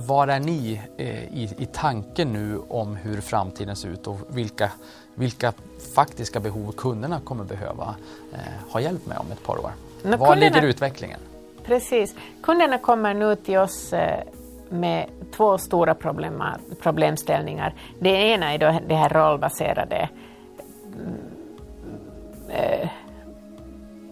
[0.07, 4.71] var är ni eh, i, i tanken nu om hur framtiden ser ut och vilka,
[5.15, 5.53] vilka
[5.95, 7.95] faktiska behov kunderna kommer behöva
[8.33, 9.71] eh, ha hjälp med om ett par år?
[10.03, 11.21] Var kunderna, ligger utvecklingen?
[11.65, 12.15] Precis.
[12.43, 14.23] Kunderna kommer nu till oss eh,
[14.69, 16.43] med två stora problem,
[16.81, 17.75] problemställningar.
[17.99, 20.09] Det ena är då det här rollbaserade
[20.95, 21.19] mm,
[22.49, 22.89] eh,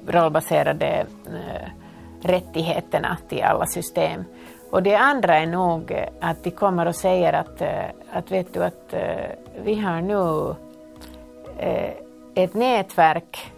[0.07, 1.07] rollbaserade
[2.25, 4.25] rättigheterna till alla system.
[4.71, 8.65] Och det andra är nog att de kommer och säger att, eh, att vet du
[8.65, 9.31] att eh,
[9.65, 10.55] vi har nu
[11.59, 11.91] eh,
[12.35, 13.53] ett nätverk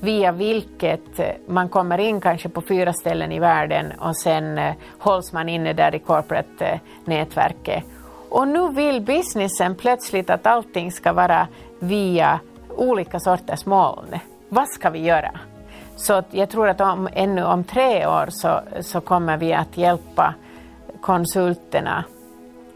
[0.00, 4.60] via vilket man kommer in kanske på fyra ställen i världen och sen
[4.98, 7.84] hålls man inne där i corporate-nätverket.
[8.30, 12.40] Och nu vill businessen plötsligt att allting ska vara via
[12.76, 14.18] olika sorters moln.
[14.48, 15.40] Vad ska vi göra?
[15.96, 20.34] Så jag tror att om, ännu om tre år så, så kommer vi att hjälpa
[21.00, 22.04] konsulterna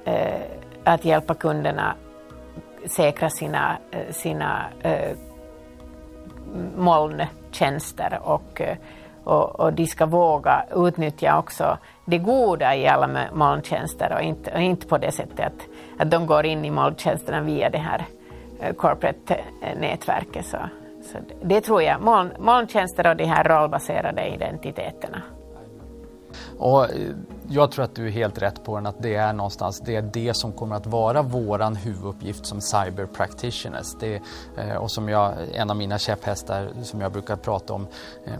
[0.04, 0.40] eh,
[0.84, 1.94] att hjälpa kunderna
[2.86, 5.16] säkra sina, eh, sina eh,
[6.76, 8.76] molntjänster och, eh,
[9.24, 14.60] och, och de ska våga utnyttja också det goda i alla molntjänster och inte, och
[14.60, 15.66] inte på det sättet att,
[15.98, 18.06] att de går in i molntjänsterna via det här
[18.60, 20.46] eh, corporate-nätverket.
[20.46, 20.58] Så,
[21.08, 25.22] så det tror jag, moln, molntjänster och de här rollbaserade identiteterna.
[26.58, 26.90] Och eh,
[27.48, 30.02] jag tror att du är helt rätt på den, att det är någonstans det, är
[30.02, 33.94] det som kommer att vara våran huvuduppgift som cyber practitioners.
[34.00, 34.22] Det,
[34.56, 37.86] eh, och som jag, en av mina käpphästar som jag brukar prata om,
[38.24, 38.32] eh,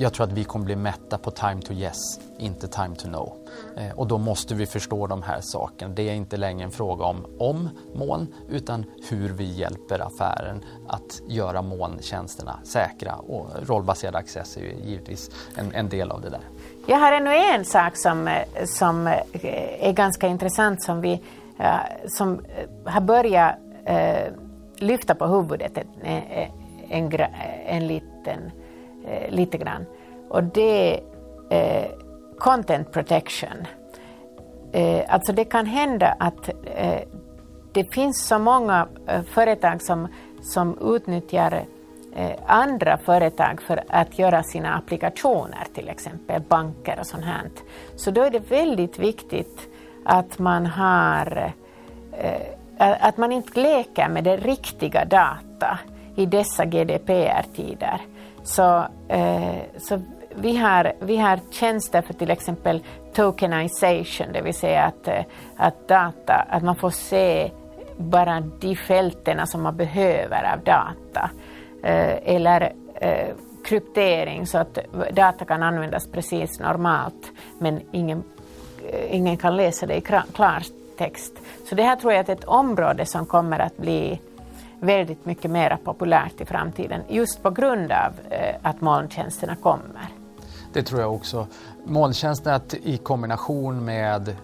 [0.00, 1.96] jag tror att vi kommer bli mätta på time to yes,
[2.38, 3.36] inte time to no.
[3.76, 5.94] Eh, och då måste vi förstå de här sakerna.
[5.94, 11.20] Det är inte längre en fråga om om moln, utan hur vi hjälper affären att
[11.28, 13.14] göra molntjänsterna säkra.
[13.14, 16.40] Och rollbaserad access är ju givetvis en, en del av det där.
[16.86, 19.06] Jag har ännu en sak som, som
[19.82, 21.22] är ganska intressant som vi
[22.08, 22.40] som
[22.84, 23.54] har börjat
[24.76, 26.22] lyfta på huvudet en,
[26.88, 27.12] en,
[27.66, 28.50] en liten,
[29.08, 29.86] eh, lite grann.
[30.28, 31.00] Och det är
[31.50, 31.90] eh,
[32.38, 33.66] content protection.
[34.72, 37.00] Eh, alltså det kan hända att eh,
[37.72, 40.08] det finns så många eh, företag som,
[40.42, 41.64] som utnyttjar
[42.18, 47.50] Eh, andra företag för att göra sina applikationer, till exempel banker och sånt här.
[47.96, 49.68] Så då är det väldigt viktigt
[50.04, 51.52] att man har
[52.12, 55.78] eh, att man inte leker med det riktiga data
[56.16, 58.00] i dessa GDPR-tider.
[58.48, 60.00] Så, eh, så
[60.34, 62.84] vi, har, vi har tjänster för till exempel
[63.14, 65.24] tokenization, det vill säga att, eh,
[65.56, 67.50] att, data, att man får se
[67.96, 71.30] bara de fälten som man behöver av data.
[71.82, 73.28] Eh, eller eh,
[73.64, 74.78] kryptering så att
[75.12, 78.22] data kan användas precis normalt men ingen,
[78.88, 80.00] eh, ingen kan läsa det i
[80.34, 81.32] klartext.
[81.68, 84.20] Så det här tror jag är ett område som kommer att bli
[84.80, 88.12] väldigt mycket mer populärt i framtiden just på grund av
[88.62, 90.08] att molntjänsterna kommer.
[90.72, 91.46] Det tror jag också.
[91.86, 94.36] Molntjänstnät i kombination med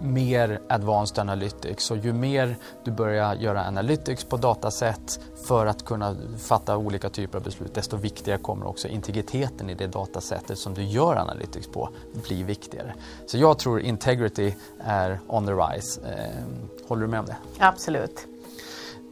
[0.00, 6.16] mer advanced analytics och ju mer du börjar göra analytics på dataset för att kunna
[6.38, 10.82] fatta olika typer av beslut desto viktigare kommer också integriteten i det datasättet som du
[10.82, 11.88] gör analytics på
[12.28, 12.94] bli viktigare.
[13.26, 16.00] Så jag tror integrity är on the rise.
[16.00, 17.36] Eh, håller du med om det?
[17.58, 18.26] Absolut.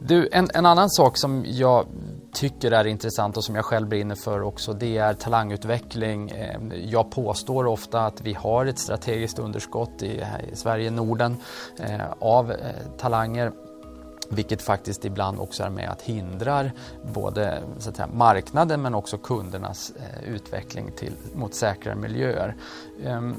[0.05, 1.85] Du, en, en annan sak som jag
[2.33, 6.29] tycker är intressant och som jag själv brinner för också det är talangutveckling.
[6.29, 11.37] Ehm, jag påstår ofta att vi har ett strategiskt underskott i, i Sverige, Norden,
[11.79, 12.57] eh, av eh,
[12.97, 13.51] talanger
[14.29, 16.71] vilket faktiskt ibland också är med att hindra
[17.13, 22.55] både så att säga, marknaden men också kundernas eh, utveckling till, mot säkrare miljöer.
[23.05, 23.35] Ehm,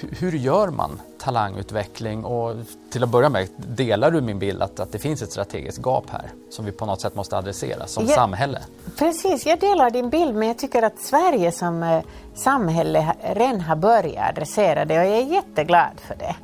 [0.00, 2.24] hur gör man talangutveckling?
[2.24, 2.56] Och
[2.90, 6.10] till att börja med, delar du min bild att, att det finns ett strategiskt gap
[6.10, 8.60] här som vi på något sätt måste adressera som ja, samhälle?
[8.98, 12.02] Precis, jag delar din bild men jag tycker att Sverige som eh,
[12.34, 16.36] samhälle redan har börjat adressera det och jag är jätteglad för det.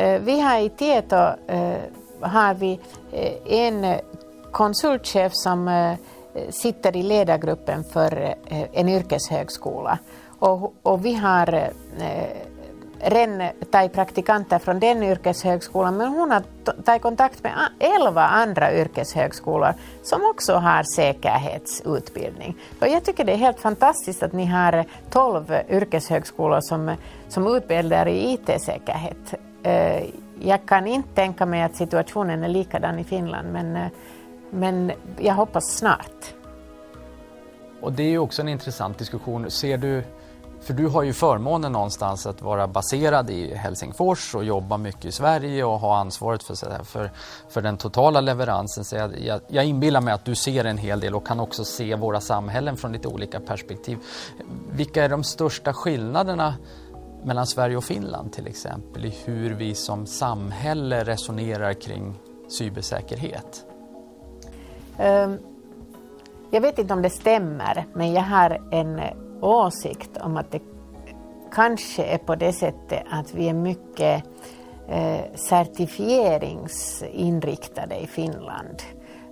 [0.00, 1.76] Eh, vi har i Tieto eh,
[2.20, 2.80] har vi
[3.46, 3.94] en
[4.52, 5.96] konsultchef som
[6.50, 8.34] sitter i ledargruppen för
[8.72, 9.98] en yrkeshögskola
[10.38, 11.72] och, och vi har
[13.04, 16.42] redan tagit praktikanter från den yrkeshögskolan men hon har
[16.84, 22.56] tagit kontakt med elva andra yrkeshögskolor som också har säkerhetsutbildning.
[22.80, 26.96] Och jag tycker det är helt fantastiskt att ni har tolv yrkeshögskolor som,
[27.28, 29.34] som utbildar i IT-säkerhet.
[29.62, 30.04] Eh,
[30.40, 33.88] jag kan inte tänka mig att situationen är likadan i Finland men, eh,
[34.50, 36.34] men jag hoppas snart.
[37.80, 39.50] Och det är ju också en intressant diskussion.
[39.50, 40.04] Ser du
[40.64, 45.12] för du har ju förmånen någonstans att vara baserad i Helsingfors och jobba mycket i
[45.12, 47.10] Sverige och ha ansvaret för, för,
[47.48, 48.84] för den totala leveransen.
[48.84, 51.64] Så jag, jag, jag inbillar mig att du ser en hel del och kan också
[51.64, 53.98] se våra samhällen från lite olika perspektiv.
[54.72, 56.54] Vilka är de största skillnaderna
[57.24, 62.14] mellan Sverige och Finland till exempel i hur vi som samhälle resonerar kring
[62.48, 63.66] cybersäkerhet?
[64.98, 65.38] Um,
[66.50, 69.00] jag vet inte om det stämmer, men jag har en
[69.40, 70.62] åsikt om att det
[71.52, 74.24] kanske är på det sättet att vi är mycket
[74.88, 78.82] eh, certifieringsinriktade i Finland.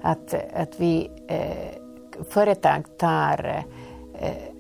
[0.03, 1.69] Att, att vi eh,
[2.29, 3.65] företag tar
[4.15, 4.53] eh,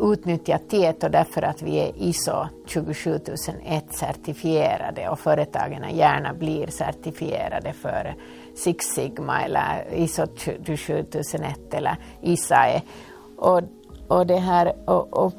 [0.00, 8.14] utnyttjar Tieto därför att vi är ISO 27001 certifierade och företagen gärna blir certifierade för
[8.54, 12.82] Six Sigma eller ISO 27001 eller ISAE.
[13.36, 13.60] Och
[14.12, 15.32] och, det här, och, och,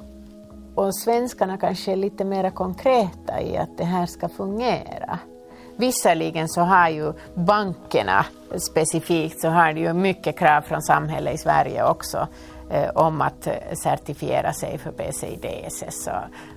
[0.75, 5.19] och svenskarna kanske är lite mer konkreta i att det här ska fungera.
[5.75, 8.25] Visserligen så har ju bankerna
[8.69, 12.27] specifikt så har det ju mycket krav från samhället i Sverige också
[12.69, 16.09] eh, om att eh, certifiera sig för PCI-DSS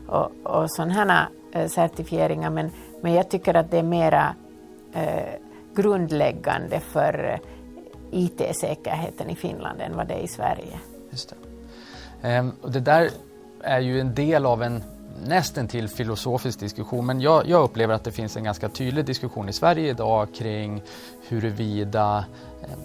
[0.08, 2.70] och, och, och sådana eh, certifieringar men,
[3.02, 4.34] men jag tycker att det är mera
[4.92, 5.32] eh,
[5.74, 7.38] grundläggande för eh,
[8.10, 10.80] IT-säkerheten i Finland än vad det är i Sverige.
[11.10, 11.55] Just det.
[12.26, 13.10] Ehm, och det där
[13.60, 14.82] är ju en del av en
[15.26, 19.48] nästan till filosofisk diskussion men jag, jag, upplever att det finns en ganska tydlig diskussion
[19.48, 20.82] i Sverige idag kring
[21.28, 22.24] huruvida
[22.62, 22.80] ehm,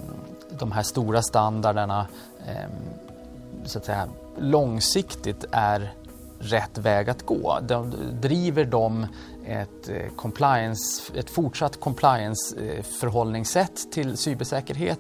[0.60, 2.08] de här stora standarderna
[2.48, 2.72] ehm,
[3.66, 5.94] så att säga, långsiktigt är
[6.40, 7.60] rätt väg att gå.
[7.62, 9.08] De, driver de
[9.46, 15.00] ett, eh, compliance, ett fortsatt compliance eh, förhållningssätt till cybersäkerhet?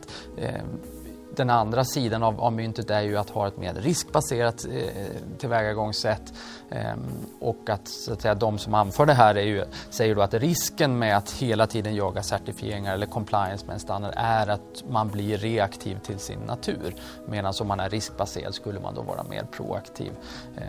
[1.36, 6.34] Den andra sidan av, av myntet är ju att ha ett mer riskbaserat eh, tillvägagångssätt
[6.70, 6.94] eh,
[7.40, 10.34] och att, så att säga, de som anför det här är ju, säger då att
[10.34, 15.10] risken med att hela tiden jaga certifieringar eller compliance med en standard är att man
[15.10, 16.96] blir reaktiv till sin natur.
[17.28, 20.12] Medan om man är riskbaserad skulle man då vara mer proaktiv.
[20.58, 20.64] Eh,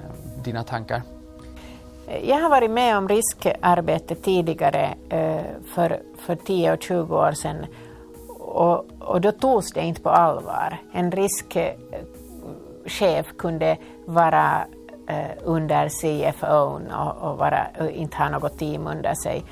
[0.45, 1.03] dina tankar?
[2.23, 5.41] Jag har varit med om riskarbete tidigare eh,
[5.75, 7.67] för, för 10 och 20 år sedan
[8.53, 10.79] och, och då togs det inte på allvar.
[10.93, 11.77] En riskchef
[13.03, 14.65] eh, kunde vara
[15.09, 19.45] eh, under CFO och, och, vara, och inte ha något team under sig.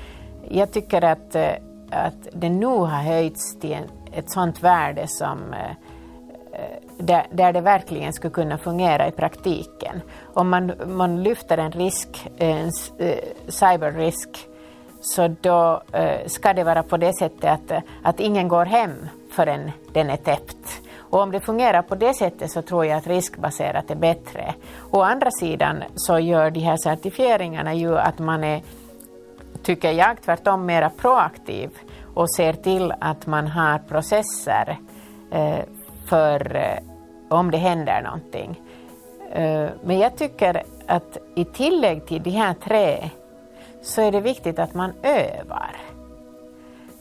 [0.49, 1.53] Jag tycker att, eh,
[1.91, 3.83] att det nu har höjts till en,
[4.13, 5.71] ett sådant värde som eh,
[6.53, 10.01] eh, där, där, det verkligen skulle kunna fungera i praktiken.
[10.33, 13.15] Om man, man lyfter en risk, en uh,
[13.47, 14.47] cyberrisk
[15.01, 18.91] så då eh, ska det vara på det sättet att, att ingen går hem
[19.31, 20.81] förrän den är täppt.
[21.11, 24.53] Och om det fungerar på det sättet så tror jag att riskbaserat är bättre.
[24.91, 28.61] Å andra sidan så gör de här certifieringarna ju att man är,
[29.63, 31.69] tycker jag, tvärtom mera proaktiv
[32.13, 34.79] och ser till att man har processer
[35.31, 35.59] eh,
[36.05, 36.77] för eh,
[37.29, 38.61] om det händer någonting.
[39.31, 43.09] Eh, men jag tycker att i tillägg till de här tre
[43.81, 45.75] så är det viktigt att man övar.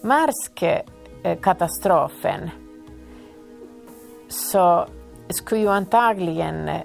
[0.02, 2.50] Maersk-katastrofen
[4.28, 4.86] så
[5.28, 6.80] skulle ju antagligen eh,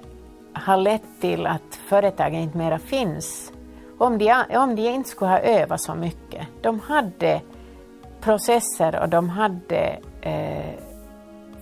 [0.66, 3.52] ha lett till att företagen inte mera finns
[3.98, 6.46] om de, om de inte skulle ha övat så mycket.
[6.62, 7.40] De hade
[8.20, 10.74] processer och de hade eh,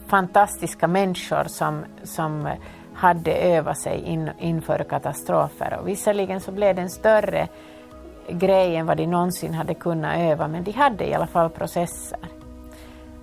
[0.06, 2.48] fantastiska människor som, som
[2.94, 5.78] hade övat sig in, inför katastrofer.
[5.80, 7.48] Och visserligen så blev den större
[8.28, 12.18] grej än vad de någonsin hade kunnat öva, men de hade i alla fall processer.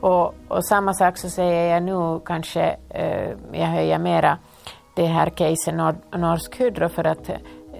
[0.01, 4.37] Och, och samma sak så säger jag nu kanske, eh, jag höjer mera
[4.95, 7.29] det här caset Nor Norsk Hydro för att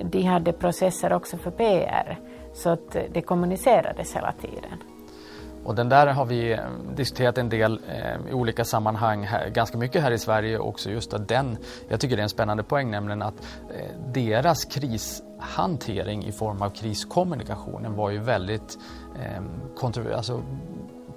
[0.03, 2.19] de hade processer också för PR,
[2.53, 4.91] så att det kommunicerades hela tiden.
[5.64, 6.59] Och den där har vi eh,
[6.95, 10.89] diskuterat en del eh, i olika sammanhang, här, ganska mycket här i Sverige också.
[10.89, 11.57] Just att den,
[11.89, 13.36] jag tycker det är en spännande poäng, nämligen att
[13.70, 18.78] eh, deras krishantering i form av kriskommunikationen var ju väldigt
[19.16, 19.43] eh,
[19.76, 20.43] kontroversiell, alltså,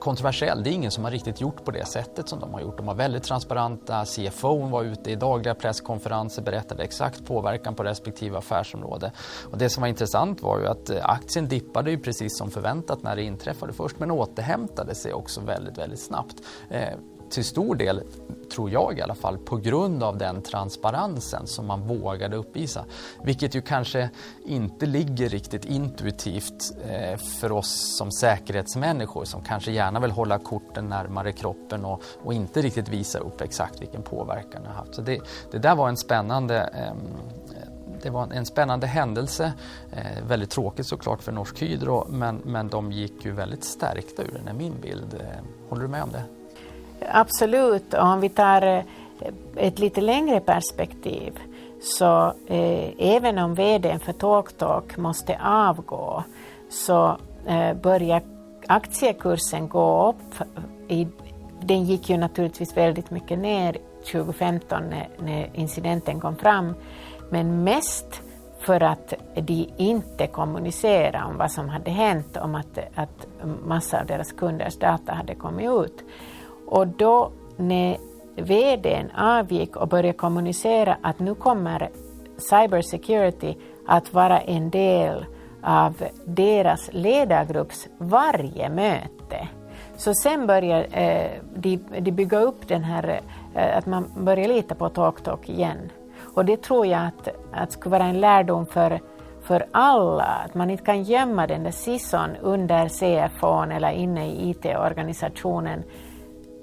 [0.05, 0.63] kontroversiell.
[0.63, 2.77] Det är ingen som har riktigt gjort på det sättet som de har gjort.
[2.77, 4.05] De var väldigt transparenta.
[4.05, 9.13] CFO var ute i dagliga presskonferenser, berättade exakt påverkan på respektive affärsområde.
[9.51, 13.03] Och det som var intressant var ju att eh, aktien dippade ju precis som förväntat
[13.03, 16.37] när det inträffade först men återhämtade sig också väldigt, väldigt snabbt.
[16.71, 16.89] Eh,
[17.31, 18.03] till stor del,
[18.53, 22.85] tror jag i alla fall, på grund av den transparensen som man vågade uppvisa.
[23.23, 24.11] Vilket ju kanske
[24.47, 30.89] inte ligger riktigt intuitivt eh, för oss som säkerhetsmänniskor som kanske gärna vill hålla korten
[30.89, 34.95] närmare kroppen och, och inte riktigt visa upp exakt vilken påverkan det har haft.
[34.95, 35.21] Så det,
[35.51, 36.97] det där var en spännande ehm,
[38.05, 39.53] det var en spännande händelse.
[39.93, 44.33] Eh, väldigt tråkigt såklart för Norsk Hydro men, men de gick ju väldigt stärkta ur
[44.33, 45.15] den, är min bild.
[45.15, 46.25] Eh, håller du med om det?
[47.01, 48.83] Absolut, och om vi tar eh,
[49.57, 51.39] ett lite längre perspektiv
[51.83, 56.25] så eh, även om vdn för TalkTalk måste avgå
[56.71, 57.17] så
[57.47, 58.23] eh, börjar
[58.67, 60.49] aktiekursen gå upp.
[60.89, 61.09] I,
[61.61, 63.77] den gick ju naturligtvis väldigt mycket ner
[64.13, 66.75] 2015 när, när incidenten kom fram,
[67.31, 68.23] men mest
[68.61, 73.27] för att de inte kommunicerade om vad som hade hänt, om att, att
[73.65, 76.05] massa av deras kunders data hade kommit ut.
[76.67, 77.97] Och då när
[78.37, 81.91] VDn avgick och började kommunicera att nu kommer
[82.39, 83.57] cybersecurity
[83.87, 85.27] att vara en del
[85.63, 89.49] av deras ledargrupps varje möte.
[89.97, 93.21] Så sen börjar eh, de, de bygga upp den här,
[93.55, 95.91] eh, att man börjar lita på TalkTalk igen.
[96.35, 99.01] Och det tror jag att, att skulle vara en lärdom för,
[99.43, 104.51] för alla, att man inte kan gömma den där sisson under CFOn eller inne i
[104.51, 105.83] IT-organisationen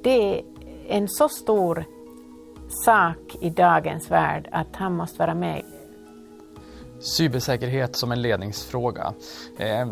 [0.04, 0.44] det är
[0.88, 1.86] en så stor
[2.86, 5.64] sak i dagens värld att han måste vara med.
[7.00, 9.14] Cybersäkerhet som en ledningsfråga.
[9.58, 9.86] Eh,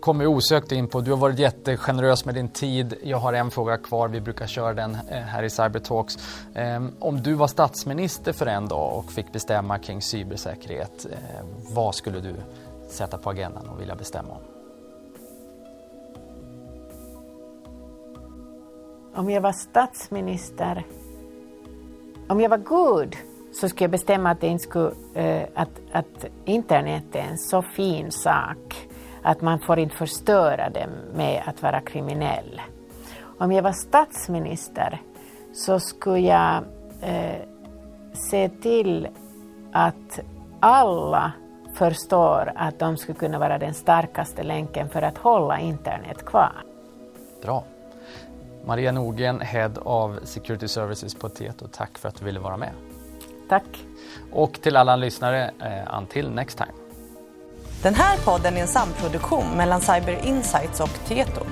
[0.00, 2.94] kommer osökt in på, du har varit jättegenerös med din tid.
[3.02, 6.18] Jag har en fråga kvar, vi brukar köra den eh, här i Cybertalks.
[6.54, 11.94] Eh, om du var statsminister för en dag och fick bestämma kring cybersäkerhet, eh, vad
[11.94, 12.34] skulle du
[12.88, 14.49] sätta på agendan och vilja bestämma om?
[19.20, 20.84] Om jag var statsminister,
[22.28, 23.16] om jag var Gud
[23.52, 27.62] så skulle jag bestämma att, det inte skulle, eh, att, att internet är en så
[27.62, 28.88] fin sak
[29.22, 32.60] att man får inte förstöra det med att vara kriminell.
[33.38, 35.02] Om jag var statsminister
[35.52, 36.64] så skulle jag
[37.02, 37.42] eh,
[38.12, 39.08] se till
[39.72, 40.20] att
[40.60, 41.32] alla
[41.74, 46.64] förstår att de skulle kunna vara den starkaste länken för att hålla internet kvar.
[47.42, 47.64] Bra.
[48.64, 51.68] Maria Nogren, Head of Security Services på Tieto.
[51.72, 52.72] Tack för att du ville vara med.
[53.48, 53.84] Tack.
[54.32, 56.72] Och till alla lyssnare, uh, until next time.
[57.82, 61.44] Den här podden är en samproduktion mellan Cyber Insights och Tieto.